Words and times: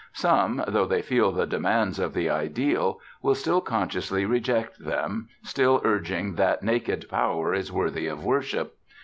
Some, 0.13 0.63
though 0.67 0.87
they 0.87 1.03
feel 1.03 1.31
the 1.31 1.45
demands 1.45 1.99
of 1.99 2.15
the 2.15 2.27
ideal, 2.27 2.99
will 3.21 3.35
still 3.35 3.61
consciously 3.61 4.25
reject 4.25 4.83
them, 4.83 5.29
still 5.43 5.79
urging 5.83 6.33
that 6.37 6.63
naked 6.63 7.07
Power 7.07 7.53
is 7.53 7.71
worthy 7.71 8.07
of 8.07 8.25
worship. 8.25 8.79